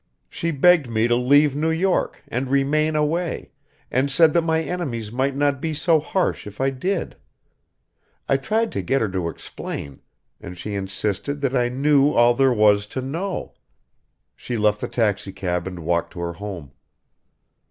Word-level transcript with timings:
She 0.29 0.49
begged 0.49 0.89
me 0.89 1.07
to 1.07 1.15
leave 1.15 1.55
New 1.55 1.69
York 1.69 2.23
and 2.27 2.49
remain 2.49 2.95
away, 2.95 3.51
and 3.91 4.09
said 4.09 4.33
that 4.33 4.41
my 4.41 4.59
enemies 4.63 5.11
might 5.11 5.35
not 5.35 5.61
be 5.61 5.75
so 5.75 5.99
harsh 5.99 6.47
if 6.47 6.59
I 6.59 6.71
did. 6.71 7.15
I 8.27 8.37
tried 8.37 8.71
to 8.71 8.81
get 8.81 9.01
her 9.01 9.09
to 9.09 9.29
explain, 9.29 10.01
and 10.39 10.57
she 10.57 10.73
insisted 10.73 11.41
that 11.41 11.53
I 11.55 11.69
knew 11.69 12.13
all 12.13 12.33
there 12.33 12.51
was 12.51 12.87
to 12.87 13.01
know. 13.01 13.53
She 14.35 14.57
left 14.57 14.81
the 14.81 14.87
taxicab 14.87 15.67
and 15.67 15.81
walked 15.85 16.13
to 16.13 16.19
her 16.21 16.33
home." 16.33 16.71